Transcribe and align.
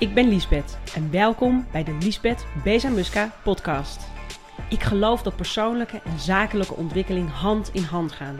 Ik 0.00 0.14
ben 0.14 0.28
Liesbeth 0.28 0.78
en 0.94 1.10
welkom 1.10 1.66
bij 1.72 1.84
de 1.84 1.92
Liesbeth 2.00 2.46
Bezamuska 2.64 3.32
podcast. 3.42 4.08
Ik 4.68 4.82
geloof 4.82 5.22
dat 5.22 5.36
persoonlijke 5.36 6.00
en 6.04 6.18
zakelijke 6.18 6.74
ontwikkeling 6.74 7.30
hand 7.30 7.70
in 7.72 7.82
hand 7.82 8.12
gaan. 8.12 8.36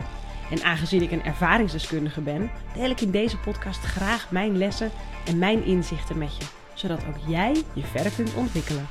En 0.51 0.63
aangezien 0.63 1.01
ik 1.01 1.11
een 1.11 1.23
ervaringsdeskundige 1.23 2.21
ben, 2.21 2.51
deel 2.73 2.89
ik 2.89 3.01
in 3.01 3.11
deze 3.11 3.37
podcast 3.37 3.79
graag 3.79 4.31
mijn 4.31 4.57
lessen 4.57 4.91
en 5.25 5.37
mijn 5.37 5.65
inzichten 5.65 6.17
met 6.17 6.37
je, 6.37 6.45
zodat 6.73 7.05
ook 7.05 7.27
jij 7.27 7.63
je 7.73 7.83
verder 7.83 8.11
kunt 8.11 8.33
ontwikkelen. 8.33 8.87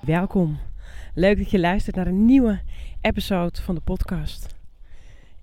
Welkom. 0.00 0.58
Leuk 1.14 1.38
dat 1.38 1.50
je 1.50 1.58
luistert 1.58 1.96
naar 1.96 2.06
een 2.06 2.24
nieuwe 2.24 2.60
episode 3.00 3.62
van 3.62 3.74
de 3.74 3.80
podcast. 3.80 4.54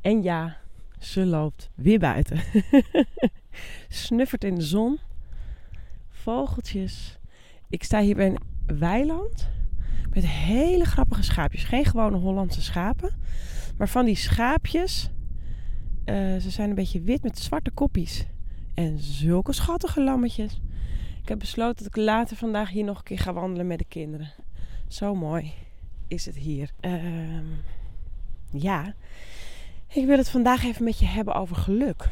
En 0.02 0.24
ja, 0.24 0.58
ze 1.00 1.26
loopt 1.26 1.70
weer 1.74 2.00
buiten. 2.00 2.40
Snuffert 3.90 4.44
in 4.44 4.56
de 4.56 4.62
zon. 4.62 5.00
Vogeltjes. 6.26 7.20
Ik 7.70 7.84
sta 7.84 8.02
hier 8.02 8.16
bij 8.16 8.26
een 8.26 8.77
weiland 8.77 9.49
met 10.13 10.27
hele 10.27 10.86
grappige 10.86 11.23
schaapjes. 11.23 11.63
Geen 11.63 11.86
gewone 11.86 12.18
Hollandse 12.18 12.62
schapen, 12.62 13.12
maar 13.77 13.90
van 13.90 14.05
die 14.05 14.16
schaapjes. 14.16 15.09
eh, 16.05 16.16
ze 16.16 16.49
zijn 16.49 16.70
een 16.70 16.76
beetje 16.76 17.02
wit 17.02 17.23
met 17.23 17.40
zwarte 17.40 17.72
koppies. 17.72 18.26
En 18.73 18.99
zulke 18.99 19.54
schattige 19.54 20.04
lammetjes. 20.04 20.62
Ik 21.22 21.30
heb 21.30 21.40
besloten 21.40 21.84
dat 21.84 21.98
ik 21.98 22.04
later 22.04 22.38
vandaag 22.38 22.70
hier 22.70 22.84
nog 22.84 22.98
een 22.98 23.04
keer 23.04 23.20
ga 23.20 23.34
wandelen 23.34 23.68
met 23.68 23.77
de 23.77 23.85
kinderen. 23.85 24.32
Zo 24.88 25.16
mooi 25.16 25.54
is 26.07 26.26
het 26.26 26.35
hier. 26.35 26.70
Ehm, 26.80 27.46
ja, 28.52 28.94
ik 29.88 30.05
wil 30.05 30.18
het 30.18 30.30
vandaag 30.30 30.63
even 30.63 30.84
met 30.84 30.99
je 30.99 31.05
hebben 31.05 31.35
over 31.35 31.55
geluk. 31.55 32.10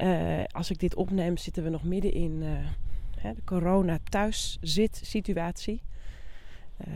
Eh, 0.00 0.44
als 0.50 0.70
ik 0.70 0.78
dit 0.78 0.94
opneem, 0.94 1.36
zitten 1.36 1.62
we 1.62 1.68
nog 1.68 1.82
midden 1.82 2.12
in 2.12 2.42
eh, 2.42 3.30
de 3.34 3.44
corona 3.44 3.98
thuis 4.08 4.58
zit 4.60 5.00
situatie. 5.02 5.82
Eh, 6.76 6.92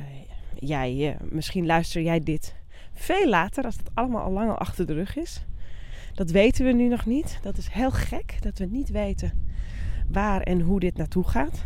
jij, 0.55 1.17
misschien 1.31 1.67
luister 1.67 2.03
jij 2.03 2.21
dit 2.21 2.55
veel 2.93 3.29
later, 3.29 3.65
als 3.65 3.77
het 3.77 3.91
allemaal 3.95 4.23
al 4.23 4.33
lang 4.33 4.51
al 4.51 4.59
achter 4.59 4.87
de 4.87 4.93
rug 4.93 5.17
is. 5.17 5.45
Dat 6.15 6.31
weten 6.31 6.65
we 6.65 6.73
nu 6.73 6.89
nog 6.89 7.07
niet. 7.07 7.39
Dat 7.43 7.57
is 7.57 7.69
heel 7.69 7.91
gek 7.91 8.43
dat 8.43 8.59
we 8.59 8.65
niet 8.65 8.91
weten 8.91 9.47
waar 10.09 10.41
en 10.41 10.61
hoe 10.61 10.81
dit 10.81 10.97
naartoe 10.97 11.29
gaat. 11.29 11.65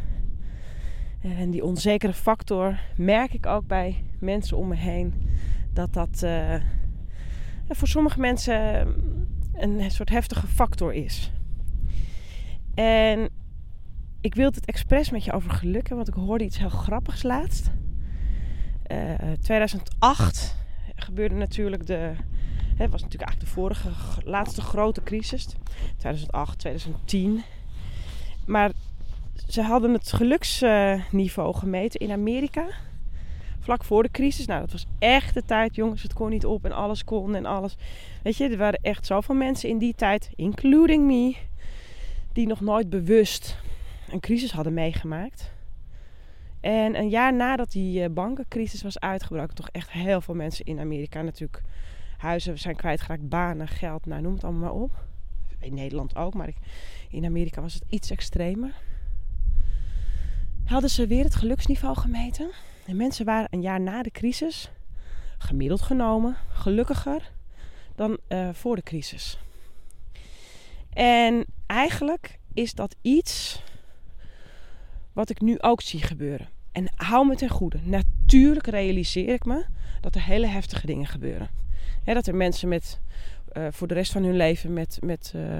En 1.20 1.50
die 1.50 1.64
onzekere 1.64 2.14
factor 2.14 2.80
merk 2.96 3.32
ik 3.32 3.46
ook 3.46 3.66
bij 3.66 4.04
mensen 4.20 4.56
om 4.56 4.68
me 4.68 4.76
heen. 4.76 5.14
Dat 5.72 5.92
dat 5.92 6.26
voor 7.68 7.88
sommige 7.88 8.20
mensen 8.20 8.86
een 9.54 9.90
soort 9.90 10.10
heftige 10.10 10.46
factor 10.46 10.92
is. 10.92 11.32
En 12.78 13.28
ik 14.20 14.34
wilde 14.34 14.56
het 14.56 14.66
expres 14.66 15.10
met 15.10 15.24
je 15.24 15.32
over 15.32 15.50
geluk 15.50 15.88
hebben, 15.88 15.96
want 15.96 16.08
ik 16.08 16.14
hoorde 16.14 16.44
iets 16.44 16.58
heel 16.58 16.68
grappigs 16.68 17.22
laatst. 17.22 17.70
Eh 18.82 19.14
2008 19.40 20.56
gebeurde 20.94 21.34
natuurlijk 21.34 21.86
de. 21.86 22.12
Het 22.76 22.90
was 22.90 23.02
natuurlijk 23.02 23.30
eigenlijk 23.30 23.40
de 23.40 23.46
vorige 23.46 23.88
laatste 24.24 24.60
grote 24.60 25.02
crisis. 25.02 25.46
2008, 25.96 26.58
2010. 26.58 27.42
Maar 28.46 28.70
ze 29.48 29.62
hadden 29.62 29.92
het 29.92 30.12
geluksniveau 30.12 31.54
gemeten 31.54 32.00
in 32.00 32.10
Amerika. 32.10 32.66
Vlak 33.60 33.84
voor 33.84 34.02
de 34.02 34.10
crisis. 34.10 34.46
Nou, 34.46 34.60
dat 34.60 34.72
was 34.72 34.86
echt 34.98 35.34
de 35.34 35.42
tijd, 35.44 35.74
jongens. 35.74 36.02
Het 36.02 36.12
kon 36.12 36.30
niet 36.30 36.46
op 36.46 36.64
en 36.64 36.72
alles 36.72 37.04
kon 37.04 37.34
en 37.34 37.46
alles. 37.46 37.76
Weet 38.22 38.36
je, 38.36 38.48
er 38.48 38.56
waren 38.56 38.80
echt 38.82 39.06
zoveel 39.06 39.34
mensen 39.34 39.68
in 39.68 39.78
die 39.78 39.94
tijd, 39.94 40.30
including 40.36 41.06
me, 41.06 41.36
die 42.38 42.46
nog 42.46 42.60
nooit 42.60 42.90
bewust 42.90 43.56
een 44.08 44.20
crisis 44.20 44.52
hadden 44.52 44.74
meegemaakt. 44.74 45.52
En 46.60 46.98
een 46.98 47.08
jaar 47.08 47.34
nadat 47.34 47.72
die 47.72 48.02
eh, 48.02 48.10
bankencrisis 48.10 48.82
was 48.82 49.00
uitgebroken, 49.00 49.54
toch 49.54 49.68
echt 49.68 49.90
heel 49.90 50.20
veel 50.20 50.34
mensen 50.34 50.64
in 50.64 50.80
Amerika 50.80 51.22
natuurlijk 51.22 51.62
huizen 52.16 52.58
zijn 52.58 52.76
kwijtgeraakt, 52.76 53.28
banen, 53.28 53.68
geld, 53.68 54.06
nou 54.06 54.22
noem 54.22 54.32
het 54.32 54.44
allemaal 54.44 54.60
maar 54.60 54.82
op. 54.82 55.04
In 55.60 55.74
Nederland 55.74 56.16
ook, 56.16 56.34
maar 56.34 56.52
in 57.10 57.24
Amerika 57.24 57.60
was 57.60 57.74
het 57.74 57.84
iets 57.88 58.10
extremer. 58.10 58.74
Hadden 60.64 60.90
ze 60.90 61.06
weer 61.06 61.24
het 61.24 61.34
geluksniveau 61.34 61.96
gemeten. 61.96 62.50
En 62.86 62.96
mensen 62.96 63.24
waren 63.24 63.48
een 63.50 63.62
jaar 63.62 63.80
na 63.80 64.02
de 64.02 64.10
crisis, 64.10 64.70
gemiddeld 65.38 65.82
genomen, 65.82 66.36
gelukkiger 66.48 67.32
dan 67.94 68.18
eh, 68.28 68.48
voor 68.52 68.76
de 68.76 68.82
crisis. 68.82 69.38
En 70.98 71.44
eigenlijk 71.66 72.38
is 72.54 72.74
dat 72.74 72.96
iets 73.02 73.62
wat 75.12 75.30
ik 75.30 75.40
nu 75.40 75.60
ook 75.60 75.80
zie 75.80 76.02
gebeuren. 76.02 76.48
En 76.72 76.88
hou 76.94 77.26
me 77.26 77.36
ten 77.36 77.48
goede. 77.48 77.78
Natuurlijk 77.82 78.66
realiseer 78.66 79.28
ik 79.28 79.44
me 79.44 79.64
dat 80.00 80.14
er 80.14 80.22
hele 80.22 80.46
heftige 80.46 80.86
dingen 80.86 81.06
gebeuren. 81.06 81.48
Dat 82.04 82.26
er 82.26 82.34
mensen 82.34 82.68
met, 82.68 83.00
eh, 83.52 83.66
voor 83.70 83.86
de 83.86 83.94
rest 83.94 84.12
van 84.12 84.22
hun 84.22 84.36
leven 84.36 84.72
met, 84.72 84.98
met 85.00 85.32
eh, 85.34 85.58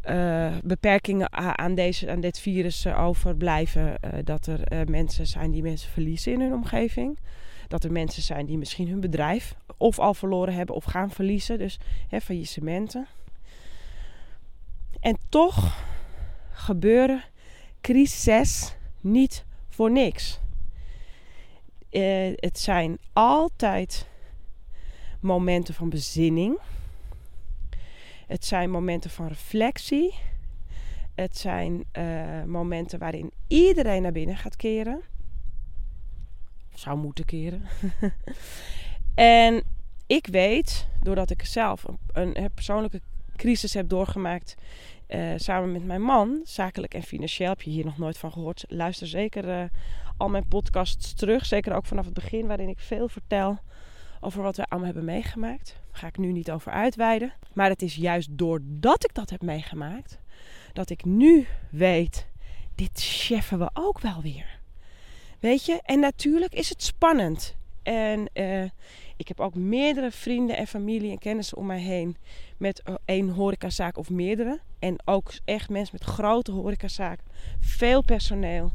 eh, 0.00 0.56
beperkingen 0.64 1.32
aan, 1.58 1.74
deze, 1.74 2.10
aan 2.10 2.20
dit 2.20 2.38
virus 2.38 2.86
overblijven. 2.86 3.94
Dat 4.24 4.46
er 4.46 4.90
mensen 4.90 5.26
zijn 5.26 5.50
die 5.50 5.62
mensen 5.62 5.90
verliezen 5.90 6.32
in 6.32 6.40
hun 6.40 6.52
omgeving. 6.52 7.18
Dat 7.68 7.84
er 7.84 7.92
mensen 7.92 8.22
zijn 8.22 8.46
die 8.46 8.58
misschien 8.58 8.88
hun 8.88 9.00
bedrijf 9.00 9.56
of 9.76 9.98
al 9.98 10.14
verloren 10.14 10.54
hebben 10.54 10.74
of 10.74 10.84
gaan 10.84 11.10
verliezen. 11.10 11.58
Dus 11.58 11.78
hè, 12.08 12.20
faillissementen. 12.20 13.06
En 15.00 15.18
toch 15.28 15.84
gebeuren 16.50 17.24
crises 17.80 18.76
niet 19.00 19.44
voor 19.68 19.90
niks. 19.90 20.40
Eh, 21.90 22.32
het 22.36 22.58
zijn 22.58 22.98
altijd 23.12 24.08
momenten 25.20 25.74
van 25.74 25.88
bezinning. 25.88 26.58
Het 28.26 28.44
zijn 28.44 28.70
momenten 28.70 29.10
van 29.10 29.26
reflectie. 29.26 30.14
Het 31.14 31.38
zijn 31.38 31.84
eh, 31.92 32.42
momenten 32.42 32.98
waarin 32.98 33.32
iedereen 33.46 34.02
naar 34.02 34.12
binnen 34.12 34.36
gaat 34.36 34.56
keren. 34.56 35.02
Zou 36.74 36.98
moeten 36.98 37.24
keren. 37.24 37.62
en 39.14 39.62
ik 40.06 40.26
weet, 40.26 40.88
doordat 41.02 41.30
ik 41.30 41.44
zelf 41.44 41.84
een, 41.84 41.98
een, 42.42 42.50
persoonlijke 42.54 43.00
crisis 43.36 43.74
heb 43.74 43.88
doorgemaakt 43.88 44.54
eh, 45.06 45.32
samen 45.36 45.72
met 45.72 45.84
mijn 45.84 46.02
man, 46.02 46.40
zakelijk 46.44 46.94
en 46.94 47.02
financieel, 47.02 47.48
heb 47.48 47.62
je 47.62 47.70
hier 47.70 47.84
nog 47.84 47.98
nooit 47.98 48.18
van 48.18 48.32
gehoord. 48.32 48.64
Luister 48.68 49.06
zeker 49.06 49.48
eh, 49.48 49.64
al 50.16 50.28
mijn 50.28 50.48
podcasts 50.48 51.14
terug. 51.14 51.46
Zeker 51.46 51.74
ook 51.74 51.86
vanaf 51.86 52.04
het 52.04 52.14
begin, 52.14 52.46
waarin 52.46 52.68
ik 52.68 52.78
veel 52.78 53.08
vertel 53.08 53.58
over 54.20 54.42
wat 54.42 54.56
we 54.56 54.64
allemaal 54.64 54.86
hebben 54.86 55.04
meegemaakt. 55.04 55.76
Ga 55.90 56.06
ik 56.06 56.18
nu 56.18 56.32
niet 56.32 56.50
over 56.50 56.72
uitweiden. 56.72 57.32
Maar 57.52 57.68
het 57.68 57.82
is 57.82 57.94
juist 57.94 58.28
doordat 58.30 59.04
ik 59.04 59.14
dat 59.14 59.30
heb 59.30 59.42
meegemaakt, 59.42 60.18
dat 60.72 60.90
ik 60.90 61.04
nu 61.04 61.46
weet, 61.70 62.26
dit 62.74 63.00
cheffen 63.02 63.58
we 63.58 63.70
ook 63.72 64.00
wel 64.00 64.22
weer. 64.22 64.58
Weet 65.40 65.64
je? 65.64 65.80
En 65.82 66.00
natuurlijk 66.00 66.54
is 66.54 66.68
het 66.68 66.82
spannend. 66.82 67.56
En 67.82 68.28
eh, 68.32 68.64
ik 69.16 69.28
heb 69.28 69.40
ook 69.40 69.54
meerdere 69.54 70.10
vrienden 70.10 70.56
en 70.56 70.66
familie 70.66 71.10
en 71.10 71.18
kennissen 71.18 71.56
om 71.56 71.66
mij 71.66 71.80
heen 71.80 72.16
met 72.56 72.82
eh, 72.82 72.94
één 73.04 73.28
horecazaak 73.28 73.98
of 73.98 74.10
meerdere. 74.10 74.60
En 74.78 74.96
ook 75.04 75.32
echt 75.44 75.68
mensen 75.68 75.96
met 75.98 76.08
grote 76.08 76.52
horecazaken. 76.52 77.24
Veel 77.60 78.02
personeel. 78.02 78.72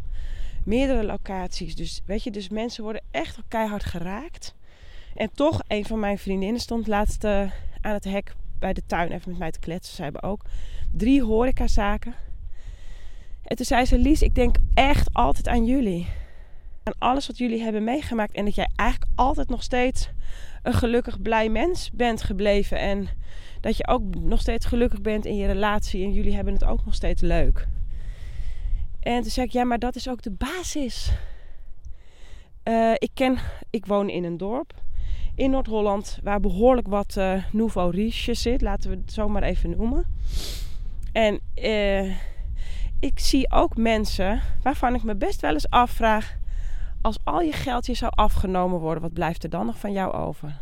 Meerdere 0.66 1.04
locaties. 1.04 1.76
Dus 1.76 2.02
weet 2.06 2.24
je, 2.24 2.32
dus 2.32 2.50
mensen 2.50 2.84
worden 2.84 3.04
echt 3.12 3.38
keihard 3.48 3.86
geraakt. 3.86 4.56
En 5.16 5.32
toch, 5.34 5.62
een 5.68 5.86
van 5.86 6.00
mijn 6.00 6.18
vriendinnen 6.18 6.62
stond 6.62 6.88
laatst 6.88 7.24
eh, 7.24 7.52
aan 7.82 7.94
het 7.94 8.04
hek 8.04 8.36
bij 8.60 8.74
de 8.74 8.86
tuin 8.86 9.12
even 9.12 9.30
met 9.30 9.40
mij 9.40 9.52
te 9.52 9.60
kletsen. 9.60 9.96
Ze 9.96 10.04
hebben 10.04 10.24
ook 10.24 10.46
drie 10.92 11.24
horecazaken. 11.24 12.16
En 13.44 13.56
toen 13.56 13.66
zei 13.66 13.86
ze, 13.86 13.98
Lies, 13.98 14.22
ik 14.22 14.36
denk 14.36 14.56
echt 14.74 15.10
altijd 15.14 15.48
aan 15.48 15.66
jullie. 15.66 16.08
Aan 16.84 16.94
alles 16.98 17.28
wat 17.28 17.38
jullie 17.38 17.62
hebben 17.62 17.84
meegemaakt. 17.84 18.32
En 18.32 18.46
dat 18.46 18.56
jij 18.56 18.70
eigenlijk 18.76 19.12
altijd 19.16 19.50
nog 19.50 19.64
steeds 19.64 20.10
een 20.64 20.74
gelukkig, 20.74 21.22
blij 21.22 21.50
mens 21.50 21.92
bent 21.94 22.24
gebleven. 22.24 22.80
En 22.80 23.08
dat 23.62 23.78
je 23.78 23.88
ook 23.88 24.16
nog 24.16 24.40
steeds 24.40 24.66
gelukkig 24.66 25.02
bent 25.02 25.26
in 25.26 25.36
je 25.36 25.48
relatie. 25.48 26.04
En 26.04 26.14
jullie 26.14 26.36
hebben 26.36 26.54
het 26.54 26.64
ook 26.64 26.86
nog 26.86 26.94
steeds 26.94 27.22
leuk. 27.22 27.68
En 29.00 29.22
toen 29.22 29.32
zei 29.32 29.46
ik, 29.46 29.52
ja, 29.52 29.64
maar 29.64 29.80
dat 29.80 29.96
is 29.96 30.10
ook 30.10 30.22
de 30.22 30.32
basis. 30.32 31.12
Eh, 32.64 32.94
ik, 32.94 33.12
ken, 33.14 33.38
ik 33.70 33.86
woon 33.86 34.10
in 34.10 34.24
een 34.24 34.38
dorp 34.38 34.74
in 35.36 35.52
Noord-Holland 35.52 36.20
waar 36.24 36.40
behoorlijk 36.40 36.88
wat 36.88 37.18
eh 37.18 37.44
nouveau 37.52 37.92
riche 37.92 38.34
zit. 38.34 38.62
Laten 38.62 38.90
we 38.90 38.98
het 38.98 39.14
zo 39.14 39.30
maar 39.30 39.44
even 39.44 39.70
noemen. 39.70 40.06
En 41.12 41.40
eh, 41.54 42.10
ik 43.00 43.20
zie 43.20 43.52
ook 43.52 43.78
mensen 43.78 44.42
waarvan 44.64 44.96
ik 44.96 45.04
me 45.04 45.16
best 45.16 45.42
wel 45.42 45.54
eens 45.54 45.70
afvraag... 45.70 46.40
als 47.02 47.18
al 47.24 47.42
je 47.42 47.52
geld 47.52 47.86
je 47.86 47.94
zou 47.94 48.12
afgenomen 48.16 48.80
worden, 48.80 49.02
wat 49.02 49.14
blijft 49.14 49.44
er 49.44 49.50
dan 49.50 49.66
nog 49.66 49.78
van 49.80 49.92
jou 49.92 50.14
over? 50.14 50.62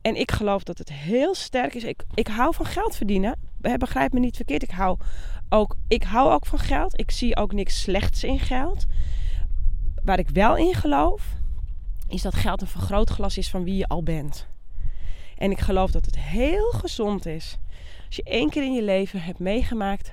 En 0.00 0.16
ik 0.16 0.32
geloof 0.32 0.62
dat 0.62 0.78
het 0.78 0.92
heel 0.92 1.34
sterk 1.34 1.74
is. 1.74 1.84
Ik, 1.84 2.04
ik 2.14 2.26
hou 2.26 2.54
van 2.54 2.66
geld 2.66 2.96
verdienen, 2.96 3.38
begrijp 3.78 4.12
me 4.12 4.20
niet 4.20 4.36
verkeerd. 4.36 4.62
Ik 4.62 4.70
hou, 4.70 4.98
ook, 5.48 5.76
ik 5.88 6.02
hou 6.02 6.32
ook 6.32 6.46
van 6.46 6.58
geld. 6.58 7.00
Ik 7.00 7.10
zie 7.10 7.36
ook 7.36 7.52
niks 7.52 7.80
slechts 7.80 8.24
in 8.24 8.38
geld. 8.38 8.86
Waar 10.04 10.18
ik 10.18 10.28
wel 10.28 10.56
in 10.56 10.74
geloof, 10.74 11.22
is 12.08 12.22
dat 12.22 12.34
geld 12.34 12.60
een 12.60 12.66
vergrootglas 12.66 13.38
is 13.38 13.50
van 13.50 13.64
wie 13.64 13.76
je 13.76 13.86
al 13.86 14.02
bent. 14.02 14.46
En 15.36 15.50
ik 15.50 15.60
geloof 15.60 15.90
dat 15.90 16.04
het 16.04 16.18
heel 16.18 16.70
gezond 16.70 17.26
is 17.26 17.58
als 18.06 18.16
je 18.16 18.22
één 18.22 18.50
keer 18.50 18.62
in 18.62 18.74
je 18.74 18.82
leven 18.82 19.22
hebt 19.22 19.38
meegemaakt 19.38 20.12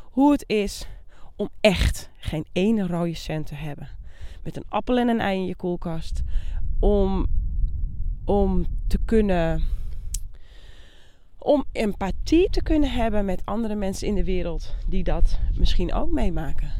hoe 0.00 0.32
het 0.32 0.44
is 0.46 0.86
om 1.36 1.48
echt 1.60 2.10
geen 2.16 2.46
ene 2.52 2.86
rode 2.86 3.14
cent 3.14 3.46
te 3.46 3.54
hebben. 3.54 3.88
Met 4.44 4.56
een 4.56 4.64
appel 4.68 4.98
en 4.98 5.08
een 5.08 5.20
ei 5.20 5.38
in 5.38 5.46
je 5.46 5.56
koelkast. 5.56 6.22
Om, 6.80 7.26
om 8.24 8.66
te 8.86 8.98
kunnen. 9.04 9.62
Om 11.38 11.64
empathie 11.72 12.50
te 12.50 12.62
kunnen 12.62 12.90
hebben 12.90 13.24
met 13.24 13.42
andere 13.44 13.74
mensen 13.74 14.08
in 14.08 14.14
de 14.14 14.24
wereld 14.24 14.74
die 14.88 15.02
dat 15.02 15.38
misschien 15.54 15.92
ook 15.92 16.10
meemaken. 16.10 16.70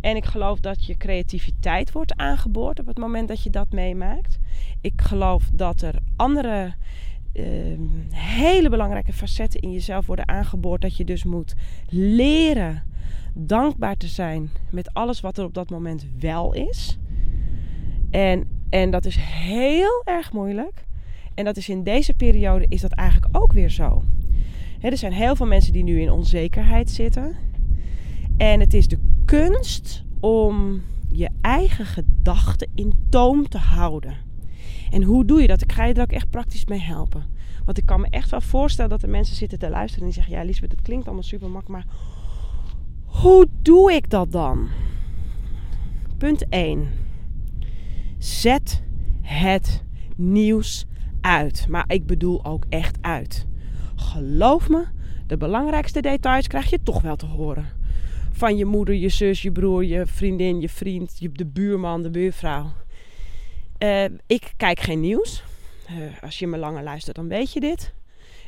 En 0.00 0.16
ik 0.16 0.24
geloof 0.24 0.60
dat 0.60 0.86
je 0.86 0.96
creativiteit 0.96 1.92
wordt 1.92 2.16
aangeboord 2.16 2.80
op 2.80 2.86
het 2.86 2.98
moment 2.98 3.28
dat 3.28 3.42
je 3.42 3.50
dat 3.50 3.72
meemaakt. 3.72 4.38
Ik 4.80 5.00
geloof 5.00 5.50
dat 5.52 5.82
er 5.82 5.94
andere 6.16 6.74
uh, 7.32 7.78
hele 8.10 8.68
belangrijke 8.68 9.12
facetten 9.12 9.60
in 9.60 9.72
jezelf 9.72 10.06
worden 10.06 10.28
aangeboord. 10.28 10.80
Dat 10.80 10.96
je 10.96 11.04
dus 11.04 11.24
moet 11.24 11.54
leren 11.88 12.82
dankbaar 13.38 13.96
te 13.96 14.06
zijn 14.06 14.50
met 14.70 14.94
alles 14.94 15.20
wat 15.20 15.38
er 15.38 15.44
op 15.44 15.54
dat 15.54 15.70
moment 15.70 16.06
wel 16.18 16.54
is. 16.54 16.98
En, 18.10 18.48
en 18.68 18.90
dat 18.90 19.04
is 19.04 19.16
heel 19.16 20.02
erg 20.04 20.32
moeilijk. 20.32 20.84
En 21.34 21.44
dat 21.44 21.56
is 21.56 21.68
in 21.68 21.82
deze 21.82 22.14
periode 22.14 22.66
is 22.68 22.80
dat 22.80 22.92
eigenlijk 22.92 23.36
ook 23.36 23.52
weer 23.52 23.70
zo. 23.70 24.04
er 24.80 24.96
zijn 24.96 25.12
heel 25.12 25.36
veel 25.36 25.46
mensen 25.46 25.72
die 25.72 25.82
nu 25.82 26.00
in 26.00 26.10
onzekerheid 26.10 26.90
zitten. 26.90 27.36
En 28.36 28.60
het 28.60 28.74
is 28.74 28.88
de 28.88 28.98
kunst 29.24 30.04
om 30.20 30.82
je 31.08 31.28
eigen 31.40 31.86
gedachten 31.86 32.68
in 32.74 32.92
toom 33.08 33.48
te 33.48 33.58
houden. 33.58 34.16
En 34.90 35.02
hoe 35.02 35.24
doe 35.24 35.40
je 35.40 35.46
dat? 35.46 35.62
Ik 35.62 35.72
ga 35.72 35.84
je 35.84 35.94
er 35.94 36.02
ook 36.02 36.12
echt 36.12 36.30
praktisch 36.30 36.64
mee 36.64 36.80
helpen. 36.80 37.24
Want 37.64 37.78
ik 37.78 37.86
kan 37.86 38.00
me 38.00 38.06
echt 38.10 38.30
wel 38.30 38.40
voorstellen 38.40 38.90
dat 38.90 39.02
er 39.02 39.08
mensen 39.08 39.36
zitten 39.36 39.58
te 39.58 39.70
luisteren 39.70 40.00
en 40.00 40.12
die 40.12 40.22
zeggen: 40.22 40.34
Ja, 40.34 40.44
Lisbeth, 40.44 40.70
het 40.70 40.82
klinkt 40.82 41.06
allemaal 41.06 41.22
super 41.22 41.50
makkelijk, 41.50 41.86
maar 41.86 41.94
hoe 43.22 43.46
doe 43.62 43.92
ik 43.92 44.10
dat 44.10 44.32
dan? 44.32 44.68
Punt 46.18 46.48
1. 46.48 46.88
Zet 48.18 48.82
het 49.22 49.82
nieuws 50.16 50.86
uit. 51.20 51.66
Maar 51.68 51.84
ik 51.86 52.06
bedoel 52.06 52.44
ook 52.44 52.64
echt 52.68 52.96
uit. 53.00 53.46
Geloof 53.96 54.68
me, 54.68 54.84
de 55.26 55.36
belangrijkste 55.36 56.00
details 56.00 56.46
krijg 56.46 56.70
je 56.70 56.82
toch 56.82 57.02
wel 57.02 57.16
te 57.16 57.26
horen. 57.26 57.66
Van 58.32 58.56
je 58.56 58.64
moeder, 58.64 58.94
je 58.94 59.08
zus, 59.08 59.42
je 59.42 59.52
broer, 59.52 59.84
je 59.84 60.06
vriendin, 60.06 60.60
je 60.60 60.68
vriend, 60.68 61.36
de 61.38 61.46
buurman, 61.46 62.02
de 62.02 62.10
buurvrouw. 62.10 62.72
Uh, 63.78 64.04
ik 64.26 64.52
kijk 64.56 64.80
geen 64.80 65.00
nieuws. 65.00 65.42
Uh, 65.90 66.22
als 66.22 66.38
je 66.38 66.46
me 66.46 66.58
langer 66.58 66.82
luistert, 66.82 67.16
dan 67.16 67.28
weet 67.28 67.52
je 67.52 67.60
dit. 67.60 67.94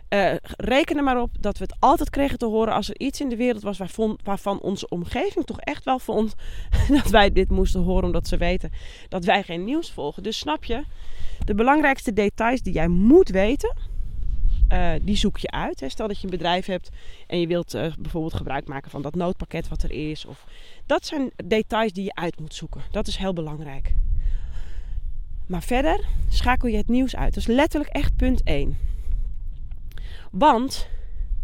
Uh, 0.09 0.35
reken 0.57 0.97
er 0.97 1.03
maar 1.03 1.21
op 1.21 1.31
dat 1.41 1.59
we 1.59 1.65
het 1.65 1.77
altijd 1.79 2.11
kregen 2.11 2.39
te 2.39 2.47
horen 2.47 2.75
als 2.75 2.89
er 2.89 2.99
iets 2.99 3.21
in 3.21 3.29
de 3.29 3.37
wereld 3.37 3.63
was 3.63 3.79
waarvan, 3.79 4.19
waarvan 4.23 4.61
onze 4.61 4.89
omgeving 4.89 5.45
toch 5.45 5.61
echt 5.61 5.85
wel 5.85 5.99
vond 5.99 6.35
dat 7.03 7.11
wij 7.11 7.33
dit 7.33 7.51
moesten 7.51 7.83
horen, 7.83 8.05
omdat 8.05 8.29
ze 8.29 8.37
weten 8.37 8.71
dat 9.09 9.25
wij 9.25 9.43
geen 9.43 9.65
nieuws 9.65 9.91
volgen. 9.91 10.23
Dus 10.23 10.39
snap 10.39 10.65
je, 10.65 10.85
de 11.45 11.55
belangrijkste 11.55 12.13
details 12.13 12.63
die 12.63 12.73
jij 12.73 12.89
moet 12.89 13.29
weten, 13.29 13.77
uh, 14.73 14.93
die 15.03 15.17
zoek 15.17 15.39
je 15.39 15.51
uit. 15.51 15.81
Hè. 15.81 15.89
Stel 15.89 16.09
dat 16.09 16.17
je 16.17 16.25
een 16.25 16.31
bedrijf 16.31 16.67
hebt 16.67 16.91
en 17.27 17.41
je 17.41 17.47
wilt 17.47 17.75
uh, 17.75 17.93
bijvoorbeeld 17.99 18.35
gebruik 18.35 18.69
maken 18.69 18.91
van 18.91 19.03
dat 19.03 19.15
noodpakket 19.15 19.69
wat 19.69 19.83
er 19.83 19.91
is. 19.91 20.25
Of, 20.25 20.45
dat 20.87 21.07
zijn 21.07 21.31
details 21.45 21.93
die 21.93 22.05
je 22.05 22.15
uit 22.15 22.41
moet 22.41 22.55
zoeken. 22.55 22.83
Dat 22.91 23.07
is 23.07 23.17
heel 23.17 23.33
belangrijk. 23.33 23.95
Maar 25.47 25.63
verder 25.63 26.05
schakel 26.29 26.69
je 26.69 26.77
het 26.77 26.89
nieuws 26.89 27.17
uit. 27.17 27.35
Dat 27.35 27.43
is 27.43 27.55
letterlijk 27.55 27.91
echt 27.93 28.17
punt 28.17 28.43
1. 28.43 28.79
Want, 30.31 30.89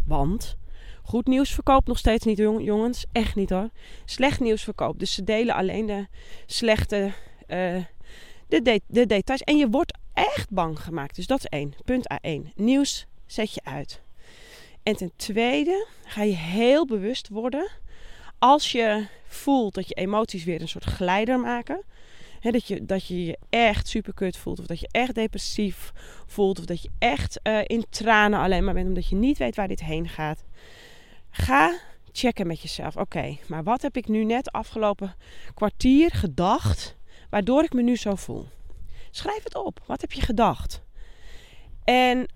want, 0.05 0.57
goed 1.03 1.27
nieuws 1.27 1.53
verkoopt 1.53 1.87
nog 1.87 1.97
steeds 1.97 2.25
niet, 2.25 2.37
jongens. 2.37 3.05
Echt 3.11 3.35
niet 3.35 3.49
hoor. 3.49 3.69
Slecht 4.05 4.39
nieuws 4.39 4.63
verkoopt. 4.63 4.99
Dus 4.99 5.13
ze 5.13 5.23
delen 5.23 5.55
alleen 5.55 5.85
de 5.85 6.07
slechte, 6.45 7.13
de, 7.47 7.85
de, 8.47 8.81
de 8.87 9.05
details. 9.05 9.41
En 9.41 9.57
je 9.57 9.69
wordt 9.69 9.97
echt 10.13 10.49
bang 10.49 10.79
gemaakt. 10.79 11.15
Dus 11.15 11.27
dat 11.27 11.39
is 11.39 11.45
één. 11.45 11.73
Punt 11.85 12.07
A1. 12.13 12.53
Nieuws 12.55 13.05
zet 13.25 13.53
je 13.53 13.61
uit. 13.63 14.01
En 14.83 14.95
ten 14.95 15.11
tweede 15.15 15.87
ga 16.05 16.23
je 16.23 16.35
heel 16.35 16.85
bewust 16.85 17.29
worden 17.29 17.71
als 18.39 18.71
je 18.71 19.07
voelt 19.27 19.73
dat 19.73 19.87
je 19.87 19.93
emoties 19.93 20.43
weer 20.43 20.61
een 20.61 20.67
soort 20.67 20.83
glijder 20.83 21.39
maken 21.39 21.83
dat, 22.51 22.67
je, 22.67 22.85
dat 22.85 23.07
je 23.07 23.25
je 23.25 23.37
echt 23.49 23.87
super 23.87 24.13
kut 24.13 24.37
voelt. 24.37 24.59
Of 24.59 24.65
dat 24.65 24.79
je 24.79 24.87
echt 24.91 25.15
depressief 25.15 25.91
voelt. 26.25 26.59
Of 26.59 26.65
dat 26.65 26.81
je 26.81 26.89
echt 26.99 27.39
uh, 27.43 27.59
in 27.63 27.85
tranen 27.89 28.39
alleen 28.39 28.63
maar 28.63 28.73
bent. 28.73 28.87
Omdat 28.87 29.07
je 29.07 29.15
niet 29.15 29.37
weet 29.37 29.55
waar 29.55 29.67
dit 29.67 29.83
heen 29.83 30.09
gaat. 30.09 30.43
Ga 31.29 31.79
checken 32.11 32.47
met 32.47 32.61
jezelf. 32.61 32.97
Oké, 32.97 33.37
maar 33.47 33.63
wat 33.63 33.81
heb 33.81 33.97
ik 33.97 34.07
nu 34.07 34.23
net 34.23 34.51
afgelopen 34.51 35.15
kwartier 35.53 36.11
gedacht. 36.11 36.97
Waardoor 37.29 37.63
ik 37.63 37.73
me 37.73 37.81
nu 37.81 37.95
zo 37.95 38.15
voel. 38.15 38.45
Schrijf 39.11 39.43
het 39.43 39.55
op. 39.55 39.83
Wat 39.85 40.01
heb 40.01 40.11
je 40.11 40.21
gedacht? 40.21 40.83
En 41.83 42.27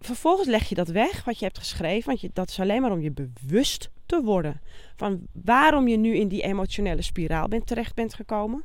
vervolgens 0.00 0.48
leg 0.48 0.68
je 0.68 0.74
dat 0.74 0.88
weg 0.88 1.24
wat 1.24 1.38
je 1.38 1.44
hebt 1.44 1.58
geschreven. 1.58 2.06
Want 2.06 2.20
je, 2.20 2.30
dat 2.32 2.48
is 2.48 2.60
alleen 2.60 2.82
maar 2.82 2.92
om 2.92 3.00
je 3.00 3.12
bewust 3.12 3.90
te 4.06 4.22
worden 4.22 4.60
van 4.96 5.26
waarom 5.32 5.88
je 5.88 5.96
nu 5.96 6.16
in 6.16 6.28
die 6.28 6.42
emotionele 6.42 7.02
spiraal 7.02 7.48
bent, 7.48 7.66
terecht 7.66 7.94
bent 7.94 8.14
gekomen. 8.14 8.64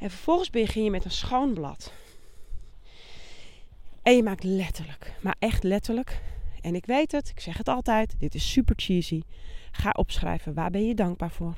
En 0.00 0.10
vervolgens 0.10 0.50
begin 0.50 0.84
je 0.84 0.90
met 0.90 1.04
een 1.04 1.10
schoon 1.10 1.54
blad. 1.54 1.92
En 4.02 4.16
je 4.16 4.22
maakt 4.22 4.44
letterlijk, 4.44 5.12
maar 5.20 5.36
echt 5.38 5.62
letterlijk. 5.62 6.20
En 6.60 6.74
ik 6.74 6.86
weet 6.86 7.12
het, 7.12 7.28
ik 7.28 7.40
zeg 7.40 7.56
het 7.56 7.68
altijd, 7.68 8.14
dit 8.18 8.34
is 8.34 8.50
super 8.50 8.74
cheesy. 8.78 9.22
Ga 9.70 9.90
opschrijven, 9.90 10.54
waar 10.54 10.70
ben 10.70 10.86
je 10.86 10.94
dankbaar 10.94 11.30
voor? 11.30 11.54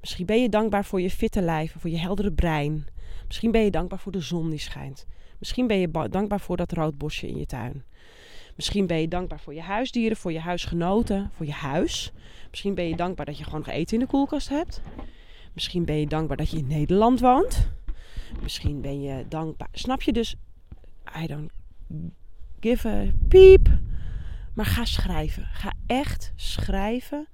Misschien 0.00 0.26
ben 0.26 0.42
je 0.42 0.48
dankbaar 0.48 0.84
voor 0.84 1.00
je 1.00 1.10
fitte 1.10 1.42
lijf, 1.42 1.74
voor 1.78 1.90
je 1.90 1.98
heldere 1.98 2.32
brein. 2.32 2.86
Misschien 3.26 3.50
ben 3.50 3.64
je 3.64 3.70
dankbaar 3.70 3.98
voor 3.98 4.12
de 4.12 4.20
zon 4.20 4.50
die 4.50 4.58
schijnt. 4.58 5.06
Misschien 5.38 5.66
ben 5.66 5.78
je 5.78 5.90
dankbaar 5.90 6.40
voor 6.40 6.56
dat 6.56 6.72
roodbosje 6.72 7.28
in 7.28 7.38
je 7.38 7.46
tuin. 7.46 7.84
Misschien 8.56 8.86
ben 8.86 9.00
je 9.00 9.08
dankbaar 9.08 9.40
voor 9.40 9.54
je 9.54 9.60
huisdieren, 9.60 10.16
voor 10.16 10.32
je 10.32 10.40
huisgenoten, 10.40 11.30
voor 11.34 11.46
je 11.46 11.52
huis. 11.52 12.12
Misschien 12.50 12.74
ben 12.74 12.88
je 12.88 12.96
dankbaar 12.96 13.26
dat 13.26 13.38
je 13.38 13.44
gewoon 13.44 13.58
nog 13.60 13.68
eten 13.68 13.94
in 13.94 14.00
de 14.04 14.10
koelkast 14.10 14.48
hebt. 14.48 14.80
Misschien 15.52 15.84
ben 15.84 16.00
je 16.00 16.06
dankbaar 16.06 16.36
dat 16.36 16.50
je 16.50 16.56
in 16.56 16.66
Nederland 16.66 17.20
woont. 17.20 17.68
Misschien 18.42 18.80
ben 18.80 19.02
je 19.02 19.24
dankbaar. 19.28 19.68
Snap 19.72 20.02
je 20.02 20.12
dus? 20.12 20.36
I 21.22 21.26
don't 21.26 21.50
give 22.60 22.88
a 22.88 23.04
piep. 23.28 23.68
Maar 24.54 24.66
ga 24.66 24.84
schrijven. 24.84 25.48
Ga 25.52 25.72
echt 25.86 26.32
schrijven. 26.36 27.28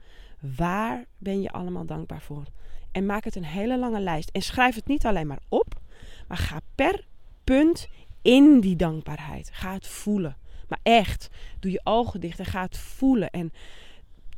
Waar 0.57 1.05
ben 1.19 1.41
je 1.41 1.51
allemaal 1.51 1.87
dankbaar 1.87 2.23
voor? 2.23 2.45
En 2.93 3.07
maak 3.07 3.25
het 3.25 3.37
een 3.37 3.45
hele 3.45 3.79
lange 3.79 4.01
lijst. 4.01 4.31
En 4.31 4.43
schrijf 4.43 4.75
het 4.75 4.87
niet 4.87 5.07
alleen 5.07 5.27
maar 5.27 5.43
op. 5.49 5.81
Maar 6.29 6.39
ga 6.39 6.61
per 6.75 7.05
punt 7.45 7.89
in 8.23 8.61
die 8.61 8.77
dankbaarheid. 8.77 9.51
Ga 9.53 9.73
het 9.73 9.87
voelen. 9.87 10.37
Maar 10.69 10.81
echt. 10.83 11.29
Doe 11.59 11.71
je 11.71 11.81
ogen 11.85 12.21
dicht 12.21 12.39
en 12.39 12.45
ga 12.45 12.63
het 12.63 12.79
voelen. 12.79 13.31
En 13.31 13.53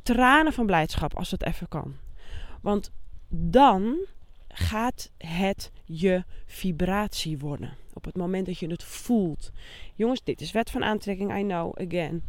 tranen 0.03 0.53
van 0.53 0.65
blijdschap 0.65 1.15
als 1.15 1.31
het 1.31 1.45
even 1.45 1.67
kan. 1.67 1.95
Want 2.61 2.91
dan 3.33 3.95
gaat 4.47 5.11
het 5.17 5.71
je 5.85 6.23
vibratie 6.45 7.37
worden. 7.37 7.77
Op 7.93 8.05
het 8.05 8.15
moment 8.15 8.45
dat 8.45 8.57
je 8.57 8.67
het 8.67 8.83
voelt. 8.83 9.51
Jongens, 9.95 10.23
dit 10.23 10.41
is 10.41 10.51
wet 10.51 10.71
van 10.71 10.83
aantrekking, 10.83 11.37
I 11.37 11.41
know, 11.41 11.79
again. 11.79 12.23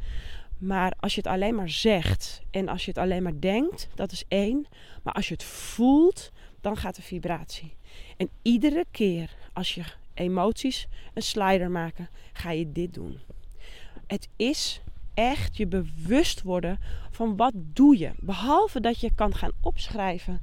Maar 0.59 0.93
als 1.01 1.15
je 1.15 1.21
het 1.21 1.31
alleen 1.31 1.55
maar 1.55 1.71
zegt 1.71 2.43
en 2.51 2.69
als 2.69 2.85
je 2.85 2.91
het 2.91 2.99
alleen 2.99 3.23
maar 3.23 3.41
denkt, 3.41 3.89
dat 3.95 4.13
is 4.13 4.25
één. 4.29 4.67
Maar 5.03 5.15
als 5.15 5.29
je 5.29 5.35
het 5.35 5.45
voelt, 5.45 6.33
dan 6.61 6.77
gaat 6.77 6.97
de 6.97 7.03
vibratie. 7.03 7.77
En 8.17 8.31
iedere 8.43 8.85
keer 8.91 9.35
als 9.53 9.75
je 9.75 9.83
emoties 10.15 10.89
een 11.15 11.23
slider 11.23 11.71
maken, 11.71 12.09
ga 12.33 12.51
je 12.51 12.73
dit 12.73 12.95
doen. 12.95 13.19
Het 14.07 14.29
is 14.37 14.83
echt 15.15 15.57
je 15.57 15.67
bewust 15.67 16.43
worden 16.43 16.79
van 17.11 17.37
wat 17.37 17.53
doe 17.55 17.99
je. 17.99 18.11
Behalve 18.17 18.81
dat 18.81 19.01
je 19.01 19.15
kan 19.15 19.35
gaan 19.35 19.53
opschrijven 19.61 20.41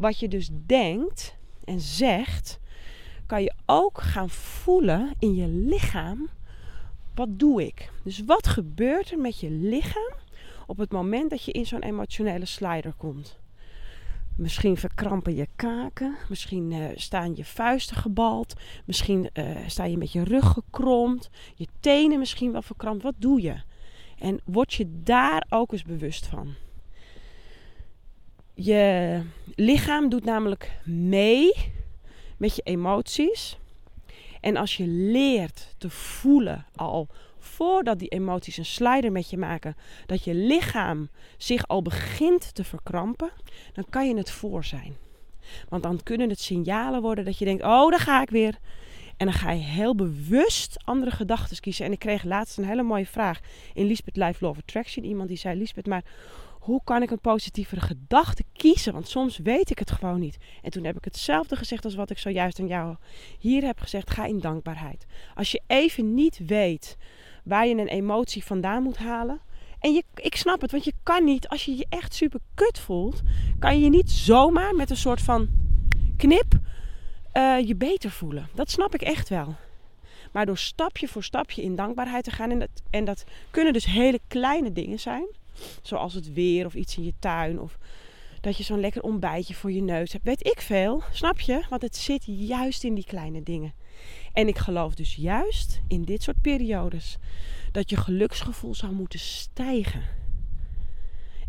wat 0.00 0.18
je 0.18 0.28
dus 0.28 0.50
denkt 0.66 1.36
en 1.64 1.80
zegt, 1.80 2.60
kan 3.26 3.42
je 3.42 3.52
ook 3.66 4.00
gaan 4.00 4.30
voelen 4.30 5.14
in 5.18 5.34
je 5.34 5.48
lichaam. 5.48 6.28
Wat 7.14 7.38
doe 7.38 7.66
ik? 7.66 7.92
Dus 8.04 8.24
wat 8.24 8.46
gebeurt 8.46 9.10
er 9.10 9.18
met 9.18 9.40
je 9.40 9.50
lichaam 9.50 10.14
op 10.66 10.78
het 10.78 10.92
moment 10.92 11.30
dat 11.30 11.44
je 11.44 11.52
in 11.52 11.66
zo'n 11.66 11.82
emotionele 11.82 12.44
slider 12.44 12.92
komt? 12.96 13.38
Misschien 14.36 14.76
verkrampen 14.76 15.34
je 15.34 15.48
kaken, 15.56 16.16
misschien 16.28 16.70
uh, 16.70 16.84
staan 16.94 17.36
je 17.36 17.44
vuisten 17.44 17.96
gebald, 17.96 18.54
misschien 18.84 19.30
uh, 19.32 19.56
sta 19.66 19.84
je 19.84 19.96
met 19.96 20.12
je 20.12 20.24
rug 20.24 20.46
gekromd, 20.46 21.30
je 21.54 21.66
tenen 21.80 22.18
misschien 22.18 22.52
wel 22.52 22.62
verkrampt. 22.62 23.02
Wat 23.02 23.14
doe 23.18 23.40
je? 23.42 23.56
En 24.18 24.40
word 24.44 24.72
je 24.74 25.02
daar 25.02 25.46
ook 25.48 25.72
eens 25.72 25.82
bewust 25.82 26.26
van. 26.26 26.54
Je 28.62 29.20
lichaam 29.54 30.08
doet 30.08 30.24
namelijk 30.24 30.72
mee 30.84 31.52
met 32.36 32.56
je 32.56 32.62
emoties. 32.62 33.58
En 34.40 34.56
als 34.56 34.76
je 34.76 34.86
leert 34.86 35.74
te 35.78 35.90
voelen 35.90 36.66
al 36.74 37.08
voordat 37.38 37.98
die 37.98 38.08
emoties 38.08 38.56
een 38.56 38.64
slider 38.64 39.12
met 39.12 39.30
je 39.30 39.36
maken, 39.36 39.76
dat 40.06 40.24
je 40.24 40.34
lichaam 40.34 41.08
zich 41.36 41.68
al 41.68 41.82
begint 41.82 42.54
te 42.54 42.64
verkrampen, 42.64 43.30
dan 43.72 43.84
kan 43.90 44.08
je 44.08 44.16
het 44.16 44.30
voor 44.30 44.64
zijn. 44.64 44.96
Want 45.68 45.82
dan 45.82 46.02
kunnen 46.02 46.28
het 46.28 46.40
signalen 46.40 47.02
worden 47.02 47.24
dat 47.24 47.38
je 47.38 47.44
denkt: 47.44 47.62
oh, 47.62 47.90
daar 47.90 48.00
ga 48.00 48.22
ik 48.22 48.30
weer. 48.30 48.58
En 49.16 49.26
dan 49.26 49.34
ga 49.34 49.50
je 49.50 49.62
heel 49.62 49.94
bewust 49.94 50.76
andere 50.84 51.10
gedachten 51.10 51.60
kiezen. 51.60 51.84
En 51.86 51.92
ik 51.92 51.98
kreeg 51.98 52.24
laatst 52.24 52.58
een 52.58 52.64
hele 52.64 52.82
mooie 52.82 53.06
vraag 53.06 53.40
in 53.74 53.86
Lisbeth 53.86 54.16
Life 54.16 54.46
of 54.46 54.58
Attraction. 54.58 55.04
Iemand 55.04 55.28
die 55.28 55.38
zei: 55.38 55.58
Lisbeth, 55.58 55.86
maar 55.86 56.04
hoe 56.60 56.80
kan 56.84 57.02
ik 57.02 57.10
een 57.10 57.20
positievere 57.20 57.80
gedachte 57.80 58.44
kiezen? 58.52 58.92
Want 58.92 59.08
soms 59.08 59.38
weet 59.38 59.70
ik 59.70 59.78
het 59.78 59.90
gewoon 59.90 60.20
niet. 60.20 60.38
En 60.62 60.70
toen 60.70 60.84
heb 60.84 60.96
ik 60.96 61.04
hetzelfde 61.04 61.56
gezegd 61.56 61.84
als 61.84 61.94
wat 61.94 62.10
ik 62.10 62.18
zojuist 62.18 62.60
aan 62.60 62.66
jou 62.66 62.96
hier 63.38 63.62
heb 63.62 63.78
gezegd. 63.78 64.10
Ga 64.10 64.24
in 64.24 64.40
dankbaarheid. 64.40 65.06
Als 65.34 65.50
je 65.50 65.60
even 65.66 66.14
niet 66.14 66.40
weet 66.46 66.96
waar 67.44 67.66
je 67.66 67.74
een 67.74 67.88
emotie 67.88 68.44
vandaan 68.44 68.82
moet 68.82 68.98
halen. 68.98 69.40
En 69.78 69.92
je, 69.92 70.04
ik 70.14 70.36
snap 70.36 70.60
het, 70.60 70.70
want 70.70 70.84
je 70.84 70.92
kan 71.02 71.24
niet, 71.24 71.48
als 71.48 71.64
je 71.64 71.76
je 71.76 71.86
echt 71.88 72.14
super 72.14 72.40
kut 72.54 72.78
voelt, 72.78 73.20
kan 73.58 73.78
je 73.78 73.84
je 73.84 73.90
niet 73.90 74.10
zomaar 74.10 74.74
met 74.74 74.90
een 74.90 74.96
soort 74.96 75.20
van 75.20 75.48
knip 76.16 76.58
uh, 77.32 77.58
je 77.66 77.76
beter 77.76 78.10
voelen. 78.10 78.48
Dat 78.54 78.70
snap 78.70 78.94
ik 78.94 79.02
echt 79.02 79.28
wel. 79.28 79.54
Maar 80.32 80.46
door 80.46 80.58
stapje 80.58 81.08
voor 81.08 81.24
stapje 81.24 81.62
in 81.62 81.76
dankbaarheid 81.76 82.24
te 82.24 82.30
gaan, 82.30 82.50
en 82.50 82.58
dat, 82.58 82.82
en 82.90 83.04
dat 83.04 83.24
kunnen 83.50 83.72
dus 83.72 83.84
hele 83.84 84.20
kleine 84.28 84.72
dingen 84.72 85.00
zijn, 85.00 85.26
zoals 85.82 86.14
het 86.14 86.32
weer 86.32 86.66
of 86.66 86.74
iets 86.74 86.96
in 86.96 87.04
je 87.04 87.14
tuin 87.18 87.60
of 87.60 87.78
dat 88.40 88.56
je 88.56 88.62
zo'n 88.62 88.80
lekker 88.80 89.02
ontbijtje 89.02 89.54
voor 89.54 89.72
je 89.72 89.82
neus 89.82 90.12
hebt. 90.12 90.24
Weet 90.24 90.46
ik 90.46 90.60
veel, 90.60 91.02
snap 91.12 91.40
je? 91.40 91.62
Want 91.68 91.82
het 91.82 91.96
zit 91.96 92.22
juist 92.26 92.84
in 92.84 92.94
die 92.94 93.04
kleine 93.04 93.42
dingen. 93.42 93.74
En 94.32 94.48
ik 94.48 94.58
geloof 94.58 94.94
dus 94.94 95.14
juist 95.14 95.80
in 95.88 96.02
dit 96.02 96.22
soort 96.22 96.40
periodes 96.40 97.18
dat 97.72 97.90
je 97.90 97.96
geluksgevoel 97.96 98.74
zou 98.74 98.92
moeten 98.92 99.18
stijgen. 99.18 100.02